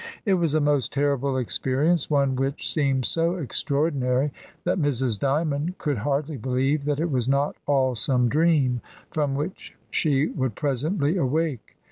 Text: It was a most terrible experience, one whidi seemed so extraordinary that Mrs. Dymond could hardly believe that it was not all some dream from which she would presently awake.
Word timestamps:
It 0.25 0.33
was 0.33 0.55
a 0.55 0.59
most 0.59 0.91
terrible 0.91 1.37
experience, 1.37 2.09
one 2.09 2.35
whidi 2.35 2.63
seemed 2.63 3.05
so 3.05 3.35
extraordinary 3.35 4.31
that 4.63 4.79
Mrs. 4.81 5.19
Dymond 5.19 5.77
could 5.77 5.99
hardly 5.99 6.37
believe 6.37 6.85
that 6.85 6.99
it 6.99 7.11
was 7.11 7.29
not 7.29 7.55
all 7.67 7.93
some 7.93 8.27
dream 8.27 8.81
from 9.11 9.35
which 9.35 9.75
she 9.91 10.25
would 10.25 10.55
presently 10.55 11.17
awake. 11.17 11.77